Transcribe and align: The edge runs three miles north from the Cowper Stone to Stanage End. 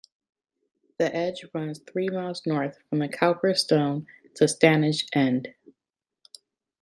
The 0.97 1.15
edge 1.15 1.45
runs 1.53 1.77
three 1.77 2.09
miles 2.09 2.41
north 2.47 2.79
from 2.89 2.97
the 2.97 3.07
Cowper 3.07 3.53
Stone 3.53 4.07
to 4.33 4.45
Stanage 4.45 5.05
End. 5.13 5.49